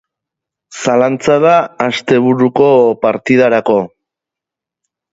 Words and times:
Zalantza 0.85 1.35
da 1.43 1.53
asteburuko 1.89 2.73
partidarako. 3.07 3.81